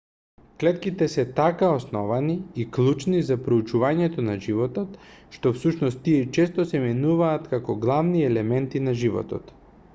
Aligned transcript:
клетките 0.61 1.07
се 1.07 1.25
така 1.39 1.67
основни 1.79 2.37
и 2.63 2.65
клучни 2.77 3.19
за 3.27 3.37
проучувањето 3.49 4.25
на 4.31 4.39
животот 4.47 4.97
што 5.37 5.53
всушност 5.59 6.03
тие 6.09 6.25
често 6.39 6.67
се 6.71 6.81
именуваат 6.83 7.49
како 7.57 7.81
главни 7.89 8.29
елементи 8.35 8.87
на 8.89 9.01
животот 9.05 9.53